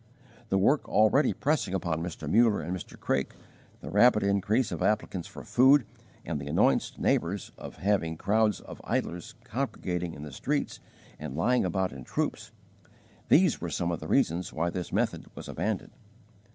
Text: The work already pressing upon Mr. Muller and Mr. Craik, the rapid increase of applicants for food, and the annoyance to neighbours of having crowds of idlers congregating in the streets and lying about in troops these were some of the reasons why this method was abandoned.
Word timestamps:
The 0.49 0.57
work 0.57 0.89
already 0.89 1.31
pressing 1.31 1.75
upon 1.75 2.01
Mr. 2.01 2.27
Muller 2.27 2.59
and 2.59 2.75
Mr. 2.75 2.99
Craik, 2.99 3.35
the 3.81 3.91
rapid 3.91 4.23
increase 4.23 4.71
of 4.71 4.81
applicants 4.81 5.27
for 5.27 5.43
food, 5.43 5.85
and 6.25 6.41
the 6.41 6.47
annoyance 6.47 6.89
to 6.89 7.01
neighbours 7.03 7.51
of 7.55 7.75
having 7.75 8.17
crowds 8.17 8.61
of 8.61 8.81
idlers 8.83 9.35
congregating 9.43 10.15
in 10.15 10.23
the 10.23 10.31
streets 10.31 10.79
and 11.19 11.37
lying 11.37 11.63
about 11.63 11.93
in 11.93 12.03
troops 12.03 12.49
these 13.29 13.61
were 13.61 13.69
some 13.69 13.91
of 13.91 13.99
the 13.99 14.07
reasons 14.07 14.51
why 14.51 14.71
this 14.71 14.91
method 14.91 15.27
was 15.35 15.47
abandoned. 15.47 15.93